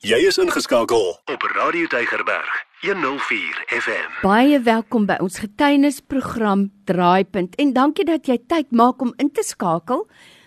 Jy 0.00 0.16
is 0.24 0.38
ingeskakel 0.40 1.10
op 1.28 1.42
Radio 1.52 1.84
Deigerberg 1.92 2.52
104 2.80 3.58
FM. 3.68 4.06
Baie 4.22 4.56
welkom 4.64 5.04
by 5.04 5.18
ons 5.20 5.36
getuienisprogram 5.42 6.62
Draaipunt 6.88 7.58
en 7.60 7.74
dankie 7.76 8.06
dat 8.08 8.24
jy 8.24 8.38
tyd 8.48 8.72
maak 8.72 9.04
om 9.04 9.12
in 9.20 9.28
te 9.28 9.44
skakel. 9.44 10.06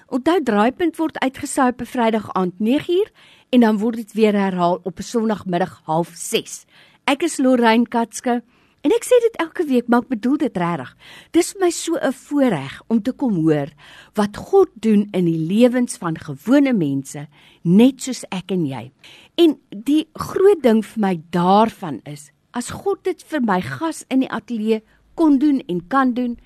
Onthou 0.09 0.39
Draaipunt 0.41 0.97
word 0.97 1.21
uitgesaai 1.21 1.69
op 1.75 1.85
Vrydag 1.85 2.31
aand 2.33 2.57
9uur 2.57 3.13
en 3.53 3.67
dan 3.67 3.77
word 3.77 4.01
dit 4.01 4.17
weer 4.17 4.33
herhaal 4.33 4.81
op 4.81 4.97
'n 4.97 5.05
Sondagmiddag 5.11 5.83
06:30. 5.85 6.65
Ek 7.05 7.21
is 7.21 7.37
Lorraine 7.37 7.85
Katske 7.85 8.41
En 8.83 8.91
ek 8.91 9.05
sê 9.07 9.15
dit 9.23 9.37
elke 9.39 9.63
week, 9.63 9.87
maar 9.87 10.03
ek 10.03 10.11
bedoel 10.11 10.41
dit 10.41 10.57
regtig. 10.59 10.89
Dis 11.31 11.53
vir 11.53 11.61
my 11.61 11.69
so 11.71 11.95
'n 11.95 12.11
voorreg 12.11 12.81
om 12.91 12.99
te 13.01 13.13
kom 13.13 13.35
hoor 13.45 13.71
wat 14.19 14.35
God 14.35 14.69
doen 14.75 15.07
in 15.13 15.25
die 15.25 15.39
lewens 15.39 15.95
van 15.97 16.17
gewone 16.19 16.73
mense, 16.73 17.27
net 17.63 18.01
soos 18.01 18.25
ek 18.29 18.51
en 18.51 18.65
jy. 18.65 18.91
En 19.37 19.57
die 19.71 20.07
groot 20.13 20.61
ding 20.61 20.83
vir 20.83 20.99
my 20.99 21.15
daarvan 21.31 22.01
is, 22.03 22.31
as 22.51 22.69
God 22.71 23.03
dit 23.03 23.23
vir 23.23 23.41
my 23.41 23.61
gas 23.61 24.05
in 24.09 24.19
die 24.19 24.29
ateljee 24.29 24.83
kon 25.15 25.39
doen 25.39 25.63
en 25.69 25.87
kan 25.87 26.13
doen, 26.13 26.37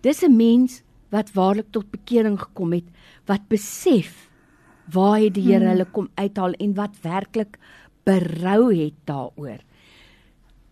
dis 0.01 0.23
'n 0.23 0.35
mens 0.35 0.83
wat 1.11 1.31
waarlik 1.33 1.72
tot 1.72 1.91
bekering 1.91 2.39
gekom 2.39 2.73
het, 2.73 2.88
wat 3.25 3.47
besef 3.50 4.29
waar 4.91 5.19
hy 5.19 5.29
die 5.29 5.45
Here 5.45 5.63
hmm. 5.63 5.72
hulle 5.73 5.85
kom 5.85 6.09
uithaal 6.16 6.53
en 6.59 6.73
wat 6.78 7.01
werklik 7.01 7.57
berou 8.05 8.73
het 8.73 8.97
daaroor. 9.05 9.61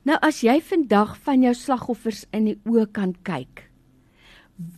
Nou 0.04 0.18
as 0.22 0.44
jy 0.44 0.60
vandag 0.62 1.18
van 1.24 1.44
jou 1.46 1.54
slagoffers 1.54 2.26
in 2.32 2.46
die 2.46 2.60
oë 2.66 2.92
kan 2.92 3.16
kyk, 3.24 3.70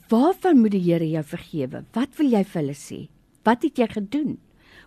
waarvan 0.09 0.61
moet 0.61 0.72
die 0.72 0.85
Here 0.85 1.07
jou 1.09 1.23
vergewe? 1.23 1.84
Wat 1.94 2.16
wil 2.17 2.31
jy 2.31 2.44
vir 2.44 2.61
hulle 2.61 2.78
sê? 2.78 3.07
Wat 3.44 3.63
het 3.63 3.78
jy 3.78 3.88
gedoen? 3.88 4.38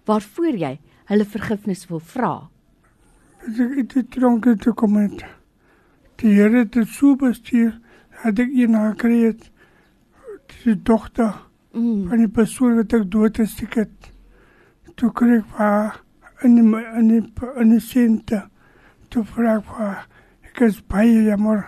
Waarvoor 0.07 0.57
jy 0.57 0.79
hulle 1.11 1.25
vergifnis 1.25 1.87
wil 1.91 2.01
vra? 2.01 2.49
As 3.47 3.60
ek 3.65 3.76
uit 3.78 3.94
die 3.94 4.06
tronk 4.15 4.49
te 4.62 4.72
kom 4.72 4.97
het. 4.99 5.22
Die 6.19 6.34
Here 6.34 6.65
het 6.65 6.72
dit 6.75 6.88
so 6.91 7.16
bestuur 7.16 7.76
dat 8.22 8.43
ek 8.43 8.50
een 8.54 8.75
gekry 8.75 9.21
het 9.28 9.49
die 10.65 10.75
dogter 10.82 11.34
mm. 11.72 12.09
van 12.10 12.22
die 12.25 12.31
persoon 12.41 12.76
wat 12.81 12.94
ek 12.97 13.06
dood 13.12 13.38
is 13.38 13.54
het. 13.60 14.12
Toe 14.99 15.12
kry 15.15 15.38
ek 15.38 15.50
vir 15.56 16.00
in 16.47 16.59
die 16.59 16.82
in 16.99 17.09
die 17.10 17.22
in 17.59 17.75
die 17.75 17.82
sente 17.82 18.44
toe 19.10 19.25
vra 19.26 19.59
ek 19.59 19.70
vir 19.70 19.94
ek 20.50 20.60
is 20.66 20.81
baie 20.91 21.25
jammer 21.28 21.65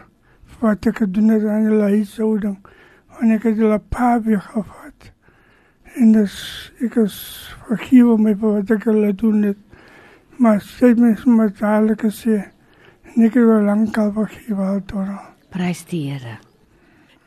wat 0.60 0.86
ek 0.90 1.02
gedoen 1.04 1.32
het 1.34 1.46
aan 1.48 1.70
die 1.70 1.80
huishouding 1.96 2.58
en 3.20 3.32
ek 3.36 3.48
het 3.48 3.58
hulle 3.60 3.78
pa 3.92 4.18
weer 4.24 4.42
gevat. 4.52 5.10
En 6.00 6.12
dus 6.14 6.36
ek 6.84 6.96
is 7.02 7.16
vergewe 7.68 8.16
my 8.18 8.34
vir 8.34 8.60
wat 8.60 8.74
ek 8.76 8.86
hulle 8.90 9.12
doen 9.22 9.42
het 9.50 9.69
maar 10.40 10.62
sê 10.64 10.94
mens 10.96 11.24
moet 11.28 11.52
dadelik 11.58 12.06
sê 12.16 12.38
nik 13.14 13.34
het 13.36 13.50
al 13.56 13.66
lank 13.68 13.98
al 14.00 14.12
vergewe 14.16 14.64
al 14.64 14.80
toe. 14.88 15.04
Prys 15.52 15.84
die 15.90 16.06
Here. 16.08 16.38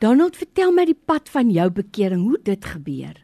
Donald, 0.02 0.36
vertel 0.36 0.74
my 0.74 0.86
die 0.90 0.98
pad 0.98 1.30
van 1.30 1.52
jou 1.54 1.70
bekering, 1.72 2.24
hoe 2.26 2.40
dit 2.44 2.66
gebeur. 2.66 3.20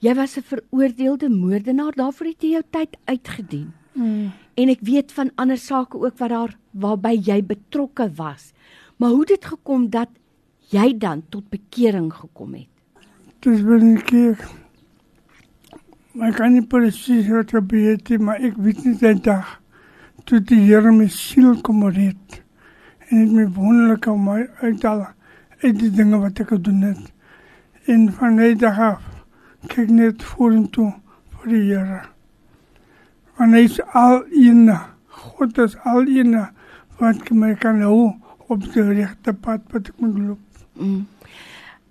Jy 0.00 0.14
was 0.14 0.36
'n 0.36 0.42
veroordeelde 0.42 1.28
moordenaar, 1.28 1.92
daarvoor 1.92 2.26
het 2.26 2.42
jy 2.42 2.50
jou 2.50 2.62
tyd 2.70 2.96
uitgedien. 3.04 3.72
Mm. 3.92 4.32
En 4.54 4.68
ek 4.68 4.80
weet 4.80 5.12
van 5.12 5.30
ander 5.34 5.58
sake 5.58 5.96
ook 5.98 6.18
wat 6.18 6.30
daar 6.30 6.56
waarby 6.72 7.20
jy 7.20 7.42
betrokke 7.42 8.10
was. 8.16 8.52
Maar 8.96 9.10
hoe 9.10 9.24
dit 9.26 9.44
gekom 9.44 9.90
dat 9.90 10.08
jy 10.70 10.98
dan 10.98 11.22
tot 11.28 11.48
bekering 11.50 12.12
gekom 12.12 12.54
het? 12.54 12.68
Dis 13.40 13.62
binne 13.62 14.02
kerk. 14.02 14.63
Maar 16.14 16.28
ik 16.28 16.34
kan 16.34 16.52
niet 16.52 16.68
precies 16.68 17.28
wat 17.28 17.50
gebeurt, 17.50 18.18
maar 18.18 18.40
ik 18.40 18.54
weet 18.56 18.84
niet 18.84 19.00
dat 19.00 19.24
dag 19.24 19.60
toen 20.24 20.42
de 20.44 20.54
Heer 20.54 20.92
mijn 20.92 21.10
ziel 21.10 21.60
commoreert. 21.60 22.42
En 23.08 23.20
ik 23.20 23.30
mijn 23.30 23.52
wonderlijke 23.52 24.10
mooi 24.10 24.48
uithalen 24.60 25.14
uit 25.60 25.78
die 25.78 25.90
dingen 25.90 26.20
wat 26.20 26.38
ik 26.38 26.46
gedaan 26.46 26.80
heb. 26.80 26.96
En 27.84 28.12
van 28.12 28.36
die 28.36 28.56
dag 28.56 28.78
af 28.78 29.02
kijk 29.66 29.90
net 29.90 30.22
voor 30.22 30.52
en 30.52 30.70
toe 30.70 30.94
voor 31.28 31.48
de 31.48 31.56
Heer. 31.56 32.08
Want 33.36 33.50
hij 33.50 33.62
is 33.62 33.82
al 33.82 34.24
in, 34.24 34.78
God 35.06 35.58
is 35.58 35.78
al 35.78 36.06
in 36.06 36.48
wat 36.98 37.30
mij 37.30 37.54
kan 37.54 37.80
houden 37.80 38.22
op 38.46 38.72
de 38.72 38.92
rechte 38.92 39.34
pad 39.34 39.60
wat 39.70 39.86
ik 39.86 39.94
moet 39.96 40.18
lopen. 40.18 40.44
Mm. 40.72 41.06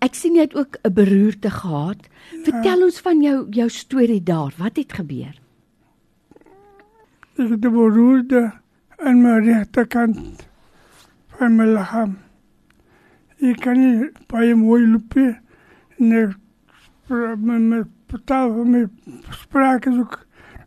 Ek 0.03 0.17
sien 0.19 0.35
jy 0.35 0.43
het 0.43 0.55
ook 0.55 0.75
'n 0.83 0.93
beroerte 0.93 1.49
gehad. 1.49 1.99
Ja. 2.31 2.43
Vertel 2.43 2.83
ons 2.83 2.99
van 2.99 3.21
jou 3.21 3.47
jou 3.49 3.69
storie 3.69 4.23
daar. 4.23 4.53
Wat 4.57 4.75
het 4.75 4.93
gebeur? 4.93 5.39
Ek 7.39 7.49
het 7.49 7.65
'n 7.65 7.71
beroerte 7.71 8.51
aan 8.97 9.21
my 9.21 9.39
regterkant 9.39 10.47
van 11.27 11.55
my 11.55 11.65
liggaam. 11.65 12.17
Ek 13.39 13.59
kan 13.59 13.79
nie 13.79 14.11
baie 14.27 14.55
mooi 14.55 14.87
loop 14.87 15.15
nie. 15.15 15.35
My 17.07 17.57
my 17.57 17.83
taal 18.25 18.53
van 18.53 18.69
my 18.71 18.87
spraak 19.29 19.85
is 19.85 19.97
ook 19.97 20.25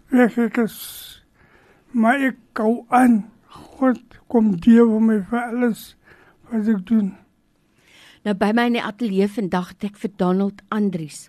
weg 0.08 0.38
ek 0.38 0.56
is. 0.56 1.22
Maar 1.90 2.20
ek 2.20 2.36
gou 2.52 2.84
aan. 2.88 3.30
God 3.46 4.00
kom 4.26 4.56
deel 4.60 4.90
van 4.90 5.06
my 5.06 5.20
vir 5.30 5.40
alles 5.40 5.96
wat 6.50 6.68
ek 6.68 6.86
doen. 6.86 7.25
Nou 8.26 8.32
by 8.34 8.48
my 8.58 8.64
in 8.66 8.74
die 8.74 8.82
ateljee 8.82 9.28
vandag 9.30 9.68
het 9.70 9.84
ek 9.86 9.98
vir 10.02 10.10
Donald 10.18 10.62
Andries. 10.74 11.28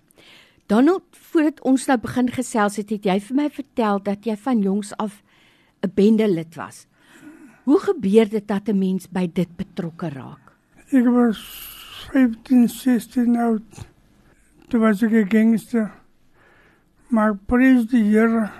Donald, 0.66 1.04
voordat 1.30 1.60
ons 1.70 1.84
nou 1.86 1.94
begin 2.02 2.26
gesels 2.34 2.78
het, 2.80 2.88
het 2.90 3.04
jy 3.06 3.14
vir 3.22 3.36
my 3.38 3.44
vertel 3.54 4.00
dat 4.02 4.24
jy 4.26 4.34
van 4.42 4.64
jongs 4.64 4.90
af 4.98 5.22
'n 5.86 5.92
bende 5.94 6.26
lid 6.26 6.56
was. 6.58 6.88
Hoe 7.70 7.78
gebeur 7.78 8.28
dit 8.28 8.48
dat 8.48 8.68
'n 8.68 8.78
mens 8.78 9.06
by 9.06 9.30
dit 9.32 9.48
betrokke 9.56 10.08
raak? 10.08 10.58
Ek 10.90 11.06
was 11.06 11.38
15, 12.10 12.68
16 12.68 13.36
oud. 13.36 13.86
Toe 14.68 14.80
was 14.80 15.02
ek 15.02 15.12
'n 15.12 15.30
gangster. 15.30 15.92
Maar 17.10 17.36
prys 17.36 17.86
die 17.86 18.02
Here 18.02 18.50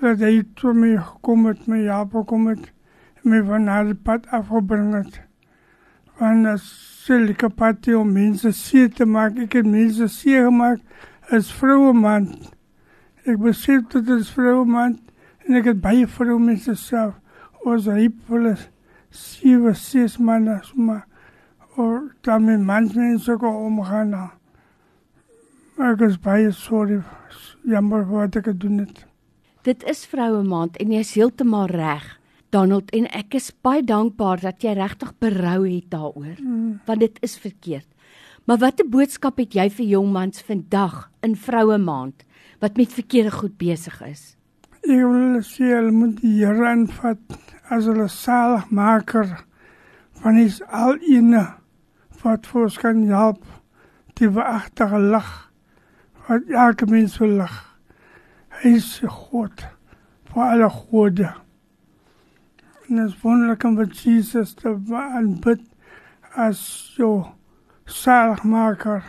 dat 0.00 0.20
hy 0.20 0.42
toe 0.54 0.72
my 0.72 0.96
gekom 0.96 1.46
het, 1.46 1.66
my 1.66 1.84
Jaap 1.84 2.12
gekom 2.12 2.46
het, 2.46 2.72
my 3.22 3.42
van 3.42 3.66
haar 3.66 3.94
pad 3.94 4.26
afgebring 4.26 4.94
het 4.94 5.20
van 6.22 6.46
'n 6.46 6.58
silikapatie 7.02 7.98
om 7.98 8.12
mense 8.12 8.50
seer 8.52 8.90
te 8.94 9.04
maak. 9.04 9.38
Ek 9.38 9.52
het 9.52 9.66
mense 9.66 10.06
seer 10.08 10.44
gemaak 10.44 10.78
as 11.30 11.50
vroue 11.52 11.92
man. 11.92 12.28
Ek 13.26 13.38
besef 13.38 13.88
dit 13.90 14.08
is 14.08 14.30
vroue 14.30 14.64
man 14.64 15.00
en 15.46 15.54
ek 15.54 15.64
het 15.64 15.80
baie 15.80 16.06
vroue 16.06 16.38
mense 16.38 16.74
self. 16.74 17.14
Ons 17.64 17.84
het 17.90 18.14
hulle 18.28 18.54
sewe 19.10 19.74
ses 19.74 20.18
manne 20.18 20.60
maar 20.74 21.06
of 21.76 22.00
dan 22.20 22.44
met 22.44 22.94
mense 22.94 23.32
ook 23.32 23.42
omgaan. 23.42 24.08
Nou. 24.08 24.30
Ek 25.90 26.00
is 26.00 26.18
baie 26.18 26.52
sorry. 26.52 27.02
Jammer 27.64 28.06
wat 28.06 28.36
ek 28.36 28.44
gedoen 28.44 28.78
het. 28.78 29.06
Dit 29.62 29.82
is 29.82 30.06
vroue 30.06 30.42
maand 30.42 30.76
en 30.76 30.90
jy 30.92 30.98
is 30.98 31.14
heeltemal 31.14 31.66
reg. 31.66 32.21
Donald 32.52 32.90
en 32.92 33.06
ek 33.16 33.38
is 33.38 33.48
baie 33.64 33.82
dankbaar 33.84 34.42
dat 34.42 34.64
jy 34.64 34.74
regtig 34.76 35.14
berou 35.22 35.62
het 35.64 35.88
daaroor 35.92 36.36
mm. 36.36 36.82
want 36.86 37.00
dit 37.00 37.18
is 37.24 37.38
verkeerd. 37.40 37.88
Maar 38.44 38.58
watter 38.58 38.88
boodskap 38.88 39.38
het 39.40 39.54
jy 39.56 39.68
vir 39.70 39.86
jongmans 39.94 40.42
vandag 40.44 41.06
in 41.24 41.36
vroue 41.38 41.78
maand 41.78 42.24
wat 42.60 42.76
met 42.76 42.92
verkeerde 42.92 43.32
goed 43.34 43.56
besig 43.58 43.96
is? 44.04 44.22
Ek 44.82 45.00
wil 45.00 45.40
sê 45.46 45.70
hulle 45.70 45.94
moet 45.94 46.18
die 46.20 46.34
Here 46.42 46.66
aanvat 46.68 47.36
as 47.72 47.86
hulle 47.88 48.08
saligmaker 48.10 49.30
van 50.20 50.40
is 50.42 50.60
al 50.68 50.98
inne 51.06 51.44
wat 52.22 52.48
vir 52.50 52.64
ons 52.66 52.78
kan 52.82 53.04
help 53.08 53.46
die 54.20 54.28
wagtige 54.30 55.00
lig 55.14 55.30
wat 56.26 56.50
elke 56.66 56.90
mens 56.90 57.16
wil 57.22 57.38
lig. 57.40 57.54
Hy 58.60 58.74
is 58.76 58.90
God 59.06 59.64
vir 60.32 60.44
alle 60.50 60.68
gode 60.70 61.30
en 62.92 63.06
is 63.06 63.20
wonderlik 63.20 63.64
om 63.64 63.74
met 63.74 63.98
Jesus 63.98 64.52
te 64.52 64.76
aanbid 64.92 65.60
as 66.36 66.60
jou 66.96 67.24
zaligmaker. 67.88 69.00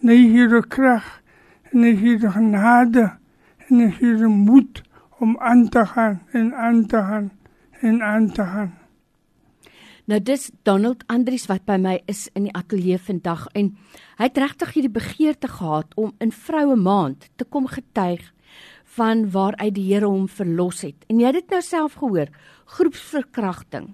En 0.00 0.10
hy 0.10 0.16
hier 0.26 0.50
de 0.50 0.62
kracht 0.66 1.22
en 1.70 1.84
hy 1.86 1.92
hier 2.00 2.18
de 2.18 2.32
genade 2.34 3.04
en 3.68 3.78
hy 3.78 3.92
hier 4.00 4.18
de 4.18 4.30
moed 4.30 4.82
om 5.22 5.36
aan 5.38 5.68
te 5.70 5.86
gaan 5.86 6.18
en 6.34 6.50
aan 6.54 6.82
te 6.86 6.98
gaan 6.98 7.30
en 7.80 8.02
aan 8.02 8.26
te 8.30 8.42
gaan. 8.42 8.74
Nou 10.06 10.18
dis 10.22 10.50
Donald 10.66 11.06
Andries 11.06 11.46
wat 11.50 11.62
by 11.66 11.78
my 11.82 12.00
is 12.10 12.26
in 12.34 12.48
die 12.48 12.54
ateljee 12.58 12.98
vandag 12.98 13.46
en 13.54 13.76
hy 14.18 14.28
het 14.28 14.38
regtig 14.42 14.74
hierdie 14.74 14.94
begeerte 14.98 15.50
gehad 15.50 15.94
om 15.94 16.14
in 16.18 16.34
vroue 16.34 16.76
maand 16.78 17.30
te 17.38 17.46
kom 17.46 17.70
getuig 17.70 18.32
van 18.96 19.26
waaruit 19.30 19.74
die 19.76 19.86
Here 19.90 20.08
hom 20.08 20.26
verlos 20.28 20.82
het. 20.86 21.04
En 21.10 21.20
jy 21.20 21.30
het 21.30 21.40
dit 21.42 21.54
nou 21.54 21.62
self 21.64 21.98
gehoor, 22.00 22.32
groepsverkrachting. 22.76 23.92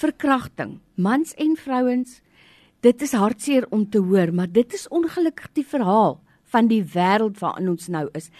Verkrachting, 0.00 0.78
mans 0.96 1.34
en 1.36 1.56
vrouens. 1.60 2.20
Dit 2.80 3.02
is 3.04 3.12
hartseer 3.12 3.66
om 3.70 3.84
te 3.90 4.00
hoor, 4.00 4.32
maar 4.32 4.48
dit 4.48 4.72
is 4.74 4.88
ongelukkig 4.88 5.52
die 5.58 5.66
verhaal 5.66 6.18
van 6.50 6.70
die 6.70 6.82
wêreld 6.94 7.38
waarin 7.38 7.70
ons 7.74 7.88
nou 7.92 8.06
is. 8.16 8.30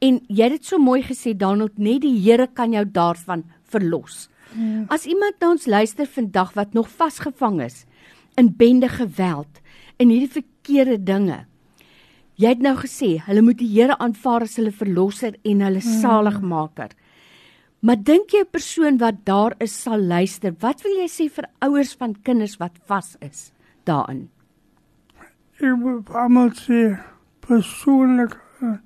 En 0.00 0.20
jy 0.28 0.46
het 0.46 0.60
dit 0.60 0.68
so 0.70 0.78
mooi 0.80 1.02
gesê 1.04 1.34
Donald, 1.36 1.76
net 1.78 2.02
die 2.04 2.16
Here 2.22 2.46
kan 2.46 2.72
jou 2.72 2.84
daarvan 2.86 3.44
verlos. 3.68 4.28
Ja. 4.54 4.86
As 4.94 5.04
iemand 5.10 5.40
na 5.40 5.50
ons 5.52 5.66
luister 5.68 6.08
vandag 6.08 6.54
wat 6.56 6.72
nog 6.72 6.88
vasgevang 6.88 7.60
is 7.66 7.84
in 8.38 8.54
bende 8.56 8.88
geweld, 8.88 9.60
in 9.98 10.12
hierdie 10.14 10.30
verkeerde 10.38 10.96
dinge, 11.02 11.42
Jy 12.38 12.52
het 12.54 12.60
nou 12.62 12.76
gesê 12.78 13.16
hulle 13.26 13.42
moet 13.42 13.58
die 13.58 13.72
Here 13.72 13.96
aanvaar 13.98 14.44
as 14.46 14.56
hulle 14.60 14.70
verlosser 14.70 15.34
en 15.42 15.62
hulle 15.66 15.80
hmm. 15.82 16.00
saligmaker. 16.02 16.92
Maar 17.82 17.98
dink 17.98 18.30
jy 18.30 18.42
'n 18.44 18.50
persoon 18.50 18.98
wat 18.98 19.24
daar 19.24 19.54
is 19.58 19.74
sal 19.82 19.98
luister? 19.98 20.54
Wat 20.60 20.82
wil 20.82 20.94
jy 21.02 21.08
sê 21.10 21.26
vir 21.30 21.46
ouers 21.66 21.94
van 21.98 22.14
kinders 22.22 22.56
wat 22.58 22.78
vas 22.86 23.16
is 23.20 23.52
daarin? 23.84 24.28
Ek 25.58 25.74
wil 25.82 26.02
almal 26.14 26.50
sê 26.54 26.98
persoonlik 27.40 28.38
eh, 28.62 28.78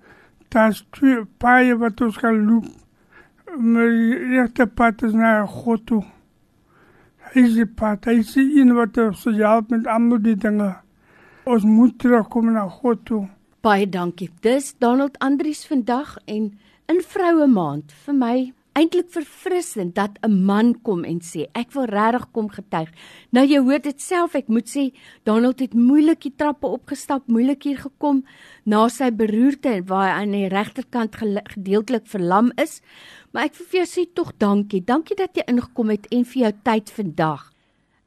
dat 0.49 0.85
twee 0.91 1.25
paie 1.39 1.77
wat 1.77 2.01
ons 2.01 2.17
kan 2.17 2.41
loop. 2.47 2.65
Maar 3.59 3.89
die 3.89 4.17
regte 4.33 4.67
pad 4.67 5.03
is 5.03 5.13
naar 5.13 5.49
God 5.49 5.87
toe. 5.87 6.05
Hy 7.33 7.41
is 7.41 7.55
die 7.55 7.67
pad, 7.69 8.05
hy 8.05 8.17
is 8.25 8.33
die 8.33 8.61
een 8.61 8.73
wat 8.73 8.97
ons 8.97 9.25
help 9.25 9.69
met 9.71 9.87
allemaal 9.87 10.25
die 10.25 10.37
dinge. 10.37 10.73
Ons 11.45 11.65
moet 11.65 11.99
terugkom 11.99 12.53
na 12.53 12.69
God 12.69 13.05
toe. 13.05 13.29
Baie 13.63 13.87
dankie. 13.87 14.27
Dis 14.43 14.73
Donald 14.83 15.19
Andries 15.23 15.61
vandag 15.71 16.17
en 16.27 16.49
in 16.91 17.01
vroue 17.07 17.47
maand 17.47 17.93
vir 18.05 18.15
my 18.19 18.37
eintlik 18.75 19.13
verfrissend 19.15 19.95
dat 19.95 20.19
'n 20.27 20.45
man 20.47 20.73
kom 20.83 21.05
en 21.05 21.21
sê 21.21 21.47
ek 21.55 21.71
wil 21.73 21.85
regtig 21.85 22.27
kom 22.33 22.49
getuig. 22.49 22.91
Nou 23.31 23.47
jy 23.47 23.61
hoor 23.63 23.79
dit 23.79 24.01
self, 24.01 24.35
ek 24.35 24.49
moet 24.49 24.67
sê 24.67 24.91
Donald 25.23 25.61
het 25.61 25.75
moeilik 25.75 26.21
die 26.21 26.35
trappe 26.37 26.67
opgestap, 26.67 27.29
moeilik 27.29 27.63
hier 27.63 27.79
gekom 27.79 28.25
na 28.65 28.89
sy 28.89 29.11
beroerte 29.11 29.83
waar 29.87 30.09
hy 30.09 30.23
aan 30.23 30.33
die 30.33 30.49
regterkant 30.49 31.17
gedeeltelik 31.45 32.07
verlam 32.07 32.51
is. 32.57 32.81
Maar 33.33 33.45
ek 33.45 33.55
wil 33.55 33.67
vir 33.67 33.81
jou 33.81 33.87
sê 33.87 34.13
tog 34.13 34.33
dankie. 34.39 34.85
Dankie 34.85 35.17
dat 35.17 35.37
jy 35.37 35.43
ingekom 35.47 35.91
het 35.91 36.07
en 36.11 36.25
vir 36.25 36.43
jou 36.43 36.53
tyd 36.65 36.91
vandag. 36.91 37.53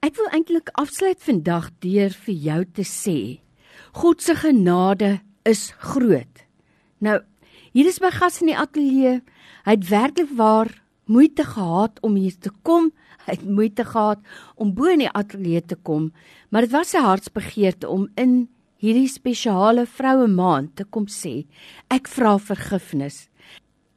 Ek 0.01 0.15
wil 0.15 0.27
eintlik 0.33 0.69
afsluit 0.73 1.23
vandag 1.23 1.69
deur 1.79 2.09
vir 2.09 2.35
jou 2.35 2.65
te 2.65 2.83
sê 2.83 3.39
God 3.93 4.21
se 4.21 4.35
genade 4.35 5.21
is 5.45 5.69
groot. 5.77 6.43
Nou, 6.99 7.19
hier 7.75 7.87
is 7.89 8.01
my 8.01 8.11
gas 8.13 8.41
in 8.41 8.51
die 8.51 8.57
ateljee. 8.57 9.19
Hy 9.65 9.77
het 9.77 9.89
werklik 9.89 10.31
waar 10.37 10.71
moeite 11.05 11.45
gehad 11.45 12.01
om 12.01 12.17
hier 12.17 12.35
te 12.37 12.51
kom. 12.65 12.91
Hy 13.25 13.37
het 13.37 13.45
moeite 13.45 13.85
gehad 13.85 14.21
om 14.55 14.73
bo 14.77 14.89
in 14.89 15.01
die 15.01 15.09
ateljee 15.09 15.63
te 15.65 15.75
kom, 15.75 16.11
maar 16.53 16.65
dit 16.65 16.73
was 16.75 16.91
sy 16.93 17.01
hartsbegeerte 17.01 17.89
om 17.89 18.05
in 18.21 18.43
hierdie 18.83 19.09
spesiale 19.09 19.87
vroue 19.89 20.27
maand 20.29 20.75
te 20.77 20.85
kom 20.85 21.07
sê, 21.09 21.47
ek 21.89 22.09
vra 22.11 22.35
vergifnis. 22.37 23.25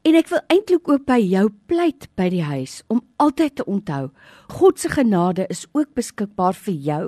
En 0.09 0.17
ek 0.17 0.31
wil 0.33 0.41
eintlik 0.49 0.89
ook 0.89 1.05
by 1.05 1.19
jou 1.21 1.49
pleit 1.69 2.07
by 2.17 2.31
die 2.33 2.45
huis 2.47 2.79
om 2.89 3.03
altyd 3.21 3.59
te 3.61 3.67
onthou, 3.69 4.09
God 4.57 4.81
se 4.81 4.89
genade 4.95 5.45
is 5.53 5.67
ook 5.77 5.93
beskikbaar 5.99 6.57
vir 6.57 6.79
jou 6.87 7.03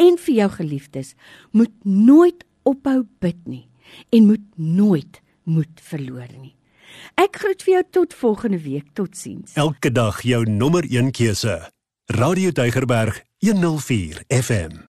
en 0.00 0.20
vir 0.22 0.34
jou 0.36 0.48
geliefdes. 0.60 1.16
Moet 1.50 1.74
nooit 1.82 2.44
ophou 2.62 3.04
bid 3.18 3.40
nie 3.46 3.66
en 4.14 4.26
moet 4.26 4.46
nooit 4.56 5.20
moed 5.50 5.82
verloor 5.90 6.30
nie. 6.38 6.54
Ek 7.20 7.40
groet 7.42 7.62
vir 7.64 7.74
jou 7.74 7.82
tot 7.98 8.14
volgende 8.14 8.60
week. 8.62 8.92
Totsiens. 8.94 9.54
Elke 9.58 9.92
dag 9.92 10.22
jou 10.26 10.44
nommer 10.50 10.86
1 10.86 11.10
keuse. 11.16 11.58
Radio 12.10 12.50
Deugerberg 12.50 13.22
104 13.46 14.24
FM. 14.28 14.78